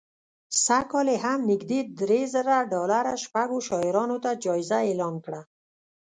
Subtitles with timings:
[0.65, 5.41] سږ کال یې هم نژدې درې زره ډالره شپږو شاعرانو ته جایزه اعلان کړه